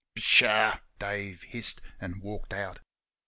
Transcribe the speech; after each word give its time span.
"Pshaw!" 0.15 0.79
Dave 0.97 1.43
hissed, 1.43 1.79
and 1.99 2.23
walked 2.23 2.53
out. 2.53 2.79